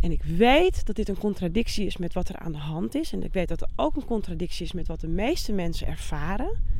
En 0.01 0.11
ik 0.11 0.23
weet 0.23 0.85
dat 0.85 0.95
dit 0.95 1.09
een 1.09 1.17
contradictie 1.17 1.85
is 1.85 1.97
met 1.97 2.13
wat 2.13 2.29
er 2.29 2.37
aan 2.37 2.51
de 2.51 2.57
hand 2.57 2.95
is. 2.95 3.13
En 3.13 3.23
ik 3.23 3.33
weet 3.33 3.47
dat 3.47 3.61
er 3.61 3.69
ook 3.75 3.95
een 3.95 4.05
contradictie 4.05 4.65
is 4.65 4.71
met 4.71 4.87
wat 4.87 4.99
de 4.99 5.07
meeste 5.07 5.51
mensen 5.51 5.87
ervaren. 5.87 6.70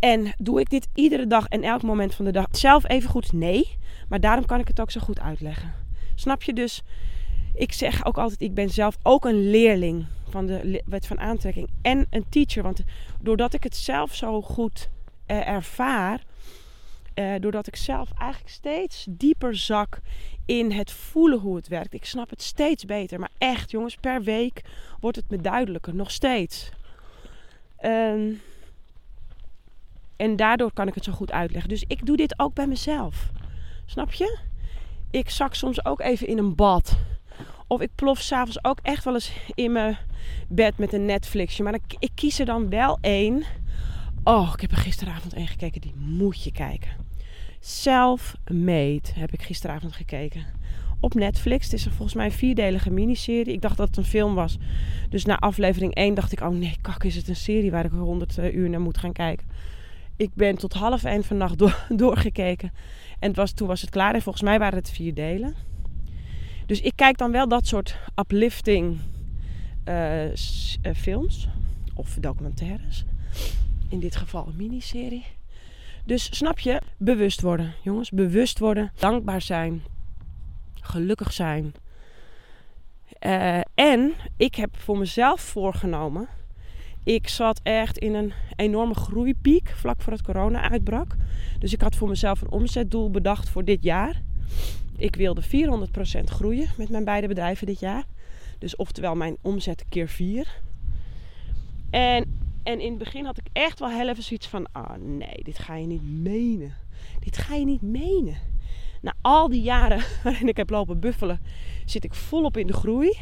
En 0.00 0.32
doe 0.38 0.60
ik 0.60 0.70
dit 0.70 0.88
iedere 0.94 1.26
dag 1.26 1.46
en 1.46 1.62
elk 1.62 1.82
moment 1.82 2.14
van 2.14 2.24
de 2.24 2.32
dag 2.32 2.46
zelf 2.50 2.88
even 2.88 3.10
goed? 3.10 3.32
Nee. 3.32 3.78
Maar 4.08 4.20
daarom 4.20 4.46
kan 4.46 4.60
ik 4.60 4.68
het 4.68 4.80
ook 4.80 4.90
zo 4.90 5.00
goed 5.00 5.20
uitleggen. 5.20 5.72
Snap 6.14 6.42
je 6.42 6.52
dus? 6.52 6.82
Ik 7.54 7.72
zeg 7.72 8.04
ook 8.04 8.18
altijd, 8.18 8.40
ik 8.40 8.54
ben 8.54 8.70
zelf 8.70 8.96
ook 9.02 9.24
een 9.24 9.50
leerling 9.50 10.06
van 10.28 10.46
de 10.46 10.82
wet 10.86 11.06
van 11.06 11.20
aantrekking 11.20 11.68
en 11.82 12.06
een 12.10 12.24
teacher. 12.28 12.62
Want 12.62 12.82
doordat 13.20 13.54
ik 13.54 13.62
het 13.62 13.76
zelf 13.76 14.14
zo 14.14 14.42
goed 14.42 14.88
eh, 15.26 15.48
ervaar, 15.48 16.22
eh, 17.14 17.34
doordat 17.40 17.66
ik 17.66 17.76
zelf 17.76 18.08
eigenlijk 18.18 18.50
steeds 18.52 19.06
dieper 19.10 19.56
zak 19.56 20.00
in 20.46 20.72
het 20.72 20.90
voelen 20.90 21.38
hoe 21.38 21.56
het 21.56 21.68
werkt. 21.68 21.94
Ik 21.94 22.04
snap 22.04 22.30
het 22.30 22.42
steeds 22.42 22.84
beter. 22.84 23.18
Maar 23.18 23.30
echt, 23.38 23.70
jongens, 23.70 23.96
per 23.96 24.22
week 24.22 24.62
wordt 25.00 25.16
het 25.16 25.30
me 25.30 25.40
duidelijker. 25.40 25.94
Nog 25.94 26.10
steeds. 26.10 26.70
Ehm, 27.76 28.32
en 30.20 30.36
daardoor 30.36 30.72
kan 30.72 30.88
ik 30.88 30.94
het 30.94 31.04
zo 31.04 31.12
goed 31.12 31.32
uitleggen. 31.32 31.68
Dus 31.68 31.84
ik 31.86 32.06
doe 32.06 32.16
dit 32.16 32.38
ook 32.38 32.54
bij 32.54 32.66
mezelf. 32.66 33.30
Snap 33.86 34.12
je? 34.12 34.38
Ik 35.10 35.30
zak 35.30 35.54
soms 35.54 35.84
ook 35.84 36.00
even 36.00 36.26
in 36.26 36.38
een 36.38 36.54
bad. 36.54 36.96
Of 37.66 37.80
ik 37.80 37.90
plof 37.94 38.20
s'avonds 38.20 38.64
ook 38.64 38.78
echt 38.82 39.04
wel 39.04 39.14
eens 39.14 39.32
in 39.54 39.72
mijn 39.72 39.98
bed 40.48 40.78
met 40.78 40.92
een 40.92 41.04
Netflixje. 41.04 41.62
Maar 41.62 41.74
ik, 41.74 41.96
ik 41.98 42.10
kies 42.14 42.38
er 42.38 42.46
dan 42.46 42.68
wel 42.68 42.98
één. 43.00 43.42
Oh, 44.24 44.50
ik 44.54 44.60
heb 44.60 44.70
er 44.70 44.76
gisteravond 44.76 45.34
één 45.34 45.46
gekeken. 45.46 45.80
Die 45.80 45.94
moet 45.96 46.42
je 46.42 46.52
kijken. 46.52 46.90
Self-Made 47.60 49.08
heb 49.14 49.32
ik 49.32 49.42
gisteravond 49.42 49.92
gekeken. 49.92 50.44
Op 51.00 51.14
Netflix. 51.14 51.64
Het 51.64 51.72
is 51.72 51.84
er 51.84 51.92
volgens 51.92 52.14
mij 52.14 52.24
een 52.24 52.32
vierdelige 52.32 52.90
miniserie. 52.90 53.52
Ik 53.52 53.60
dacht 53.60 53.76
dat 53.76 53.88
het 53.88 53.96
een 53.96 54.04
film 54.04 54.34
was. 54.34 54.58
Dus 55.08 55.24
na 55.24 55.38
aflevering 55.38 55.94
1 55.94 56.14
dacht 56.14 56.32
ik: 56.32 56.40
oh 56.40 56.48
nee, 56.48 56.76
kak, 56.80 57.04
is 57.04 57.16
het 57.16 57.28
een 57.28 57.36
serie 57.36 57.70
waar 57.70 57.84
ik 57.84 57.90
100 57.90 58.38
eh, 58.38 58.54
uur 58.54 58.70
naar 58.70 58.80
moet 58.80 58.98
gaan 58.98 59.12
kijken. 59.12 59.46
Ik 60.20 60.34
ben 60.34 60.56
tot 60.56 60.72
half 60.72 61.04
één 61.04 61.24
vannacht 61.24 61.58
door, 61.58 61.84
doorgekeken. 62.04 62.72
En 63.18 63.28
het 63.28 63.36
was, 63.36 63.52
toen 63.52 63.68
was 63.68 63.80
het 63.80 63.90
klaar. 63.90 64.14
En 64.14 64.22
volgens 64.22 64.44
mij 64.44 64.58
waren 64.58 64.78
het 64.78 64.90
vier 64.90 65.14
delen. 65.14 65.54
Dus 66.66 66.80
ik 66.80 66.92
kijk 66.94 67.18
dan 67.18 67.32
wel 67.32 67.48
dat 67.48 67.66
soort 67.66 67.96
uplifting 68.16 68.98
uh, 69.84 70.24
films. 70.96 71.48
Of 71.94 72.16
documentaires. 72.20 73.04
In 73.88 74.00
dit 74.00 74.16
geval 74.16 74.46
een 74.46 74.56
miniserie. 74.56 75.24
Dus 76.04 76.36
snap 76.36 76.58
je? 76.58 76.80
Bewust 76.96 77.40
worden, 77.40 77.74
jongens. 77.82 78.10
Bewust 78.10 78.58
worden. 78.58 78.92
Dankbaar 78.98 79.42
zijn. 79.42 79.82
Gelukkig 80.74 81.32
zijn. 81.32 81.74
Uh, 83.20 83.60
en 83.74 84.12
ik 84.36 84.54
heb 84.54 84.76
voor 84.76 84.98
mezelf 84.98 85.40
voorgenomen. 85.40 86.28
Ik 87.10 87.28
zat 87.28 87.60
echt 87.62 87.98
in 87.98 88.14
een 88.14 88.32
enorme 88.56 88.94
groeipiek 88.94 89.68
vlak 89.68 90.02
voor 90.02 90.12
het 90.12 90.22
corona 90.22 90.70
uitbrak. 90.70 91.16
Dus 91.58 91.72
ik 91.72 91.80
had 91.80 91.96
voor 91.96 92.08
mezelf 92.08 92.40
een 92.40 92.50
omzetdoel 92.50 93.10
bedacht 93.10 93.48
voor 93.48 93.64
dit 93.64 93.82
jaar. 93.82 94.22
Ik 94.96 95.16
wilde 95.16 95.42
400% 95.42 95.44
groeien 96.24 96.68
met 96.76 96.88
mijn 96.88 97.04
beide 97.04 97.28
bedrijven 97.28 97.66
dit 97.66 97.80
jaar. 97.80 98.04
Dus 98.58 98.76
oftewel 98.76 99.14
mijn 99.14 99.36
omzet 99.40 99.84
keer 99.88 100.08
4. 100.08 100.60
En 101.90 102.38
en 102.62 102.80
in 102.80 102.88
het 102.88 102.98
begin 102.98 103.24
had 103.24 103.38
ik 103.38 103.46
echt 103.52 103.78
wel 103.78 103.90
heel 103.90 104.08
even 104.08 104.22
zoiets 104.22 104.46
van: 104.46 104.66
ah 104.72 104.90
oh 104.90 104.96
nee, 105.04 105.42
dit 105.42 105.58
ga 105.58 105.76
je 105.76 105.86
niet 105.86 106.02
menen. 106.02 106.74
Dit 107.20 107.38
ga 107.38 107.54
je 107.54 107.64
niet 107.64 107.82
menen. 107.82 108.36
Na 109.00 109.14
al 109.20 109.48
die 109.48 109.62
jaren 109.62 110.02
waarin 110.24 110.48
ik 110.48 110.56
heb 110.56 110.70
lopen 110.70 111.00
buffelen, 111.00 111.40
zit 111.84 112.04
ik 112.04 112.14
volop 112.14 112.56
in 112.56 112.66
de 112.66 112.72
groei. 112.72 113.18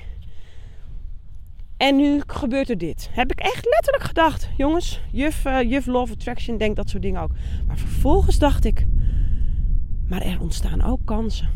En 1.79 1.97
nu 1.97 2.21
gebeurt 2.27 2.71
er 2.71 2.79
dit. 2.79 3.09
Heb 3.13 3.31
ik 3.31 3.41
echt 3.41 3.65
letterlijk 3.65 4.05
gedacht. 4.05 4.49
Jongens, 4.57 5.01
juf, 5.13 5.45
uh, 5.45 5.63
juf 5.63 5.87
Love 5.87 6.13
Attraction 6.13 6.59
denkt 6.59 6.77
dat 6.77 6.89
soort 6.89 7.03
dingen 7.03 7.21
ook. 7.21 7.31
Maar 7.67 7.79
vervolgens 7.79 8.39
dacht 8.39 8.65
ik. 8.65 8.87
Maar 10.07 10.23
er 10.23 10.41
ontstaan 10.41 10.83
ook 10.83 11.01
kansen 11.05 11.49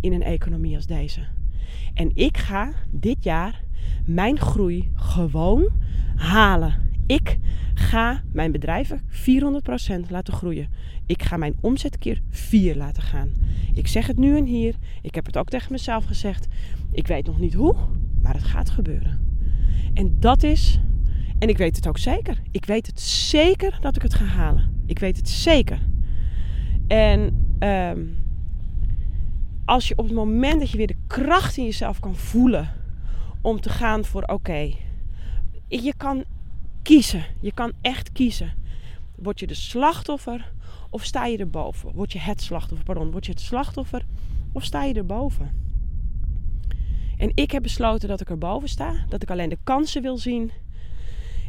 in 0.00 0.12
een 0.12 0.22
economie 0.22 0.76
als 0.76 0.86
deze. 0.86 1.20
En 1.94 2.10
ik 2.14 2.36
ga 2.36 2.72
dit 2.90 3.24
jaar 3.24 3.62
mijn 4.04 4.38
groei 4.38 4.90
gewoon 4.94 5.68
halen. 6.14 6.74
Ik 7.06 7.38
ga 7.74 8.22
mijn 8.32 8.52
bedrijven 8.52 9.00
400% 9.08 10.10
laten 10.10 10.34
groeien. 10.34 10.68
Ik 11.06 11.22
ga 11.22 11.36
mijn 11.36 11.54
omzet 11.60 11.98
keer 11.98 12.20
4 12.30 12.76
laten 12.76 13.02
gaan. 13.02 13.32
Ik 13.74 13.86
zeg 13.86 14.06
het 14.06 14.18
nu 14.18 14.36
en 14.36 14.44
hier. 14.44 14.74
Ik 15.02 15.14
heb 15.14 15.26
het 15.26 15.36
ook 15.36 15.48
tegen 15.48 15.72
mezelf 15.72 16.04
gezegd. 16.04 16.46
Ik 16.92 17.06
weet 17.06 17.26
nog 17.26 17.38
niet 17.38 17.54
hoe, 17.54 17.74
maar 18.22 18.34
het 18.34 18.44
gaat 18.44 18.70
gebeuren. 18.70 19.33
En 19.94 20.16
dat 20.20 20.42
is, 20.42 20.80
en 21.38 21.48
ik 21.48 21.58
weet 21.58 21.76
het 21.76 21.88
ook 21.88 21.98
zeker. 21.98 22.42
Ik 22.50 22.64
weet 22.64 22.86
het 22.86 23.00
zeker 23.00 23.78
dat 23.80 23.96
ik 23.96 24.02
het 24.02 24.14
ga 24.14 24.24
halen. 24.24 24.82
Ik 24.86 24.98
weet 24.98 25.16
het 25.16 25.28
zeker. 25.28 25.78
En 26.86 27.46
um, 27.58 28.16
als 29.64 29.88
je 29.88 29.96
op 29.96 30.04
het 30.04 30.14
moment 30.14 30.60
dat 30.60 30.70
je 30.70 30.76
weer 30.76 30.86
de 30.86 30.96
kracht 31.06 31.56
in 31.56 31.64
jezelf 31.64 32.00
kan 32.00 32.14
voelen 32.14 32.72
om 33.40 33.60
te 33.60 33.68
gaan 33.68 34.04
voor 34.04 34.22
oké. 34.22 34.72
je 35.68 35.94
kan 35.96 36.24
kiezen. 36.82 37.24
Je 37.40 37.52
kan 37.52 37.72
echt 37.80 38.12
kiezen. 38.12 38.52
Word 39.14 39.40
je 39.40 39.46
de 39.46 39.54
slachtoffer 39.54 40.52
of 40.90 41.04
sta 41.04 41.26
je 41.26 41.38
erboven? 41.38 41.92
Word 41.92 42.12
je 42.12 42.18
het 42.18 42.42
slachtoffer, 42.42 42.86
pardon. 42.86 43.10
Word 43.10 43.26
je 43.26 43.32
het 43.32 43.40
slachtoffer 43.40 44.04
of 44.52 44.64
sta 44.64 44.84
je 44.84 44.94
erboven? 44.94 45.63
En 47.24 47.32
ik 47.34 47.50
heb 47.50 47.62
besloten 47.62 48.08
dat 48.08 48.20
ik 48.20 48.30
erboven 48.30 48.68
sta. 48.68 48.94
Dat 49.08 49.22
ik 49.22 49.30
alleen 49.30 49.48
de 49.48 49.58
kansen 49.64 50.02
wil 50.02 50.18
zien. 50.18 50.50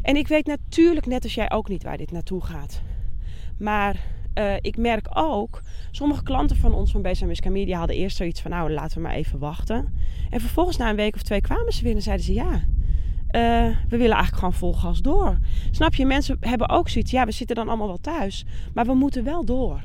En 0.01 0.15
ik 0.15 0.27
weet 0.27 0.45
natuurlijk 0.45 1.05
net 1.05 1.23
als 1.23 1.33
jij 1.33 1.51
ook 1.51 1.69
niet 1.69 1.83
waar 1.83 1.97
dit 1.97 2.11
naartoe 2.11 2.41
gaat. 2.41 2.81
Maar 3.57 3.95
uh, 4.35 4.53
ik 4.61 4.77
merk 4.77 5.07
ook, 5.13 5.61
sommige 5.91 6.23
klanten 6.23 6.57
van 6.57 6.73
ons 6.73 6.91
van 6.91 7.01
BSM 7.01 7.51
Media 7.51 7.77
hadden 7.77 7.95
eerst 7.95 8.17
zoiets 8.17 8.41
van, 8.41 8.51
nou 8.51 8.71
laten 8.71 8.97
we 8.97 9.03
maar 9.03 9.13
even 9.13 9.39
wachten. 9.39 9.93
En 10.29 10.39
vervolgens 10.39 10.77
na 10.77 10.89
een 10.89 10.95
week 10.95 11.15
of 11.15 11.21
twee 11.21 11.41
kwamen 11.41 11.73
ze 11.73 11.83
weer 11.83 11.95
en 11.95 12.01
zeiden 12.01 12.25
ze, 12.25 12.33
ja, 12.33 12.51
uh, 12.51 12.61
we 13.89 13.97
willen 13.97 14.15
eigenlijk 14.15 14.35
gewoon 14.35 14.53
vol 14.53 14.73
gas 14.73 15.01
door. 15.01 15.39
Snap 15.71 15.95
je? 15.95 16.05
Mensen 16.05 16.37
hebben 16.39 16.69
ook 16.69 16.89
zoiets. 16.89 17.11
Ja, 17.11 17.25
we 17.25 17.31
zitten 17.31 17.55
dan 17.55 17.67
allemaal 17.67 17.87
wel 17.87 18.01
thuis. 18.01 18.45
Maar 18.73 18.85
we 18.85 18.93
moeten 18.93 19.23
wel 19.23 19.45
door. 19.45 19.81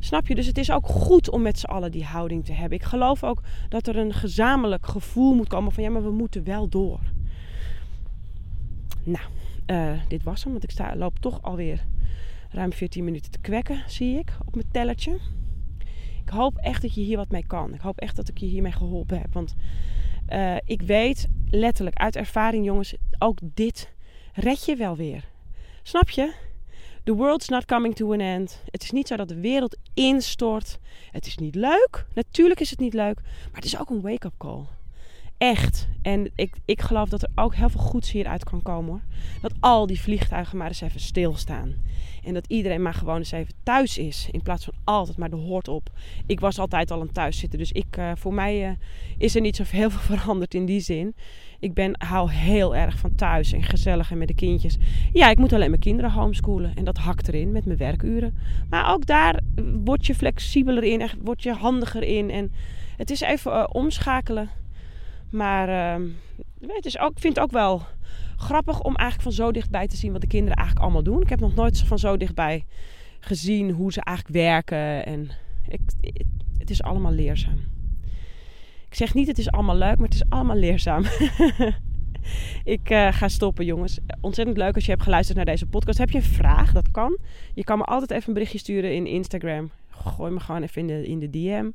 Snap 0.00 0.26
je? 0.26 0.34
Dus 0.34 0.46
het 0.46 0.58
is 0.58 0.70
ook 0.70 0.86
goed 0.86 1.30
om 1.30 1.42
met 1.42 1.58
z'n 1.58 1.66
allen 1.66 1.90
die 1.90 2.04
houding 2.04 2.44
te 2.44 2.52
hebben. 2.52 2.78
Ik 2.78 2.84
geloof 2.84 3.24
ook 3.24 3.42
dat 3.68 3.86
er 3.86 3.96
een 3.96 4.12
gezamenlijk 4.12 4.86
gevoel 4.86 5.34
moet 5.34 5.48
komen 5.48 5.72
van 5.72 5.82
ja, 5.82 5.90
maar 5.90 6.02
we 6.02 6.10
moeten 6.10 6.44
wel 6.44 6.68
door. 6.68 7.00
Nou, 9.04 9.24
uh, 9.66 10.00
dit 10.08 10.22
was 10.22 10.42
hem. 10.42 10.52
Want 10.52 10.64
ik 10.64 10.70
sta, 10.70 10.96
loop 10.96 11.18
toch 11.18 11.42
alweer 11.42 11.86
ruim 12.50 12.72
14 12.72 13.04
minuten 13.04 13.30
te 13.30 13.38
kwekken, 13.38 13.82
zie 13.86 14.18
ik, 14.18 14.36
op 14.46 14.54
mijn 14.54 14.70
tellertje. 14.70 15.18
Ik 16.22 16.28
hoop 16.28 16.56
echt 16.56 16.82
dat 16.82 16.94
je 16.94 17.00
hier 17.00 17.16
wat 17.16 17.30
mee 17.30 17.46
kan. 17.46 17.74
Ik 17.74 17.80
hoop 17.80 17.98
echt 17.98 18.16
dat 18.16 18.28
ik 18.28 18.38
je 18.38 18.46
hiermee 18.46 18.72
geholpen 18.72 19.18
heb. 19.18 19.32
Want 19.32 19.54
uh, 20.28 20.56
ik 20.64 20.82
weet 20.82 21.28
letterlijk 21.50 21.96
uit 21.96 22.16
ervaring, 22.16 22.64
jongens, 22.64 22.94
ook 23.18 23.38
dit 23.42 23.92
red 24.32 24.64
je 24.64 24.76
wel 24.76 24.96
weer. 24.96 25.24
Snap 25.82 26.10
je? 26.10 26.34
The 27.04 27.14
world's 27.14 27.48
not 27.48 27.64
coming 27.64 27.94
to 27.94 28.12
an 28.12 28.20
end. 28.20 28.62
Het 28.70 28.82
is 28.82 28.90
niet 28.90 29.06
zo 29.06 29.16
dat 29.16 29.28
de 29.28 29.40
wereld 29.40 29.76
instort. 29.94 30.78
Het 31.10 31.26
is 31.26 31.36
niet 31.36 31.54
leuk. 31.54 32.06
Natuurlijk 32.14 32.60
is 32.60 32.70
het 32.70 32.78
niet 32.78 32.94
leuk. 32.94 33.20
Maar 33.22 33.60
het 33.60 33.64
is 33.64 33.78
ook 33.78 33.90
een 33.90 34.00
wake-up 34.00 34.34
call. 34.38 34.64
Echt. 35.38 35.88
En 36.02 36.30
ik, 36.34 36.56
ik 36.64 36.82
geloof 36.82 37.08
dat 37.08 37.22
er 37.22 37.30
ook 37.34 37.54
heel 37.54 37.68
veel 37.68 37.80
goeds 37.80 38.10
hieruit 38.10 38.44
kan 38.44 38.62
komen 38.62 38.90
hoor. 38.90 39.02
Dat 39.40 39.52
al 39.60 39.86
die 39.86 40.00
vliegtuigen 40.00 40.58
maar 40.58 40.66
eens 40.66 40.80
even 40.80 41.00
stilstaan. 41.00 41.74
En 42.24 42.34
dat 42.34 42.46
iedereen 42.46 42.82
maar 42.82 42.94
gewoon 42.94 43.16
eens 43.16 43.32
even 43.32 43.54
thuis 43.62 43.98
is. 43.98 44.28
In 44.30 44.42
plaats 44.42 44.64
van 44.64 44.74
altijd 44.84 45.16
maar 45.16 45.30
de 45.30 45.36
hoort 45.36 45.68
op. 45.68 45.90
Ik 46.26 46.40
was 46.40 46.58
altijd 46.58 46.90
al 46.90 47.00
een 47.00 47.12
thuis 47.12 47.38
zitten. 47.38 47.58
Dus 47.58 47.72
ik, 47.72 47.96
uh, 47.98 48.12
voor 48.14 48.34
mij 48.34 48.68
uh, 48.68 48.74
is 49.18 49.34
er 49.34 49.40
niet 49.40 49.56
zo 49.56 49.62
heel 49.78 49.90
veel 49.90 50.16
veranderd 50.16 50.54
in 50.54 50.64
die 50.64 50.80
zin. 50.80 51.14
Ik 51.58 51.74
ben, 51.74 51.94
hou 51.98 52.30
heel 52.30 52.76
erg 52.76 52.98
van 52.98 53.14
thuis 53.14 53.52
en 53.52 53.62
gezellig 53.62 54.10
en 54.10 54.18
met 54.18 54.28
de 54.28 54.34
kindjes. 54.34 54.76
Ja, 55.12 55.30
ik 55.30 55.38
moet 55.38 55.52
alleen 55.52 55.70
mijn 55.70 55.82
kinderen 55.82 56.10
homeschoolen. 56.10 56.72
En 56.74 56.84
dat 56.84 56.98
hakt 56.98 57.28
erin 57.28 57.52
met 57.52 57.64
mijn 57.64 57.78
werkuren. 57.78 58.38
Maar 58.70 58.92
ook 58.92 59.06
daar 59.06 59.40
word 59.84 60.06
je 60.06 60.14
flexibeler 60.14 60.84
in. 60.84 61.00
En 61.00 61.10
word 61.22 61.42
je 61.42 61.52
handiger 61.52 62.02
in. 62.02 62.30
En 62.30 62.52
het 62.96 63.10
is 63.10 63.20
even 63.20 63.74
omschakelen. 63.74 64.50
Maar 65.30 65.98
uh, 65.98 66.06
het 66.66 66.86
is 66.86 66.98
ook, 66.98 67.10
ik 67.10 67.18
vind 67.18 67.34
het 67.34 67.44
ook 67.44 67.50
wel 67.50 67.82
grappig 68.40 68.80
om 68.80 68.94
eigenlijk 68.94 69.22
van 69.22 69.44
zo 69.44 69.52
dichtbij 69.52 69.86
te 69.86 69.96
zien 69.96 70.12
wat 70.12 70.20
de 70.20 70.26
kinderen 70.26 70.56
eigenlijk 70.56 70.86
allemaal 70.86 71.02
doen. 71.02 71.22
Ik 71.22 71.28
heb 71.28 71.40
nog 71.40 71.54
nooit 71.54 71.78
van 71.78 71.98
zo 71.98 72.16
dichtbij 72.16 72.64
gezien 73.20 73.70
hoe 73.70 73.92
ze 73.92 74.00
eigenlijk 74.00 74.36
werken. 74.36 75.06
En 75.06 75.30
ik, 75.68 75.80
het 76.58 76.70
is 76.70 76.82
allemaal 76.82 77.12
leerzaam. 77.12 77.58
Ik 78.88 78.96
zeg 78.96 79.14
niet 79.14 79.26
het 79.26 79.38
is 79.38 79.50
allemaal 79.50 79.76
leuk, 79.76 79.96
maar 79.96 80.08
het 80.08 80.14
is 80.14 80.28
allemaal 80.28 80.56
leerzaam. 80.56 81.04
ik 82.64 82.90
uh, 82.90 83.12
ga 83.12 83.28
stoppen, 83.28 83.64
jongens. 83.64 83.98
Ontzettend 84.20 84.56
leuk 84.56 84.74
als 84.74 84.84
je 84.84 84.90
hebt 84.90 85.02
geluisterd 85.02 85.36
naar 85.36 85.46
deze 85.46 85.66
podcast. 85.66 85.98
Heb 85.98 86.10
je 86.10 86.18
een 86.18 86.24
vraag? 86.24 86.72
Dat 86.72 86.90
kan. 86.90 87.18
Je 87.54 87.64
kan 87.64 87.78
me 87.78 87.84
altijd 87.84 88.10
even 88.10 88.28
een 88.28 88.34
berichtje 88.34 88.58
sturen 88.58 88.94
in 88.94 89.06
Instagram. 89.06 89.70
Gooi 89.90 90.32
me 90.32 90.40
gewoon 90.40 90.62
even 90.62 90.80
in 90.80 90.86
de, 90.86 91.06
in 91.06 91.18
de 91.18 91.30
DM. 91.30 91.70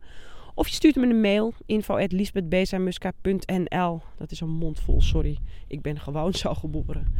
Of 0.56 0.68
je 0.68 0.74
stuurt 0.74 0.96
me 0.96 1.08
een 1.08 1.22
mail. 1.22 1.54
info.lisbethbezamuska.nl 1.66 4.02
Dat 4.18 4.32
is 4.32 4.40
een 4.40 4.50
mond 4.50 4.80
vol, 4.80 5.02
sorry. 5.02 5.38
Ik 5.68 5.82
ben 5.82 6.00
gewoon 6.00 6.34
zo 6.44 6.54
geboren. 6.54 7.14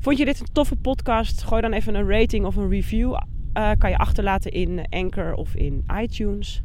Vond 0.00 0.18
je 0.18 0.24
dit 0.24 0.40
een 0.40 0.52
toffe 0.52 0.76
podcast? 0.76 1.42
Gooi 1.42 1.62
dan 1.62 1.72
even 1.72 1.94
een 1.94 2.08
rating 2.08 2.44
of 2.44 2.56
een 2.56 2.68
review. 2.68 3.18
Uh, 3.54 3.70
kan 3.78 3.90
je 3.90 3.98
achterlaten 3.98 4.52
in 4.52 4.86
Anchor 4.90 5.34
of 5.34 5.54
in 5.54 5.84
iTunes. 6.00 6.62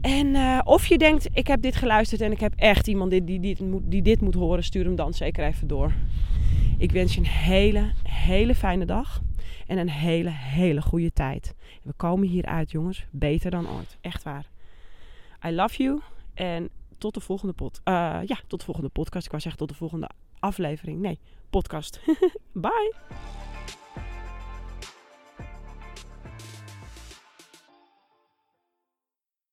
En 0.00 0.26
uh, 0.26 0.60
of 0.64 0.86
je 0.86 0.98
denkt, 0.98 1.28
ik 1.32 1.46
heb 1.46 1.62
dit 1.62 1.76
geluisterd 1.76 2.20
en 2.20 2.32
ik 2.32 2.40
heb 2.40 2.52
echt 2.56 2.86
iemand 2.86 3.10
die, 3.10 3.24
die, 3.24 3.40
die, 3.40 3.56
die 3.82 4.02
dit 4.02 4.20
moet 4.20 4.34
horen, 4.34 4.64
stuur 4.64 4.84
hem 4.84 4.96
dan 4.96 5.14
zeker 5.14 5.44
even 5.44 5.68
door. 5.68 5.92
Ik 6.78 6.92
wens 6.92 7.14
je 7.14 7.20
een 7.20 7.26
hele, 7.26 7.92
hele 8.02 8.54
fijne 8.54 8.84
dag 8.84 9.22
en 9.66 9.78
een 9.78 9.90
hele, 9.90 10.30
hele 10.30 10.82
goede 10.82 11.12
tijd. 11.12 11.54
We 11.82 11.92
komen 11.96 12.28
hieruit, 12.28 12.70
jongens, 12.70 13.06
beter 13.10 13.50
dan 13.50 13.68
ooit. 13.68 13.98
Echt 14.00 14.22
waar. 14.22 14.50
I 15.44 15.50
love 15.50 15.82
you 15.82 16.00
en 16.34 16.70
tot 16.98 17.14
de 17.14 17.20
volgende 17.20 17.52
pod. 17.52 17.80
Uh, 17.84 17.94
ja, 18.24 18.38
tot 18.46 18.58
de 18.58 18.64
volgende 18.64 18.88
podcast. 18.88 19.24
Ik 19.24 19.30
wou 19.30 19.42
zeggen 19.42 19.60
tot 19.60 19.68
de 19.68 19.76
volgende 19.76 20.10
aflevering. 20.38 21.00
Nee, 21.00 21.18
podcast. 21.50 22.00
Bye. 22.52 22.94